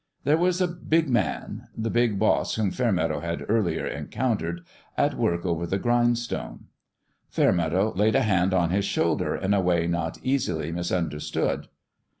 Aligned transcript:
There 0.23 0.35
was 0.35 0.59
a 0.59 0.67
big 0.67 1.09
man 1.11 1.67
the 1.77 1.91
big 1.91 2.17
boss 2.17 2.55
whom 2.55 2.71
Fairmeadow 2.71 3.19
had 3.19 3.45
earlier 3.47 3.85
encountered 3.85 4.61
at 4.97 5.13
work 5.13 5.45
over 5.45 5.67
the 5.67 5.77
grindstone. 5.77 6.65
Fairmeadow 7.29 7.93
laid 7.93 8.15
a 8.15 8.23
hand 8.23 8.51
on 8.51 8.71
his 8.71 8.83
shoulder 8.85 9.35
in 9.35 9.53
a 9.53 9.61
way 9.61 9.85
not 9.85 10.17
easily 10.23 10.71
misunderstood. 10.71 11.67